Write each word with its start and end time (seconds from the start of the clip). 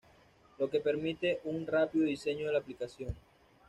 Lo 0.57 0.67
que 0.67 0.79
permite 0.79 1.41
un 1.43 1.67
rápido 1.67 2.05
diseño 2.07 2.47
de 2.47 2.53
la 2.53 2.57
aplicación. 2.57 3.15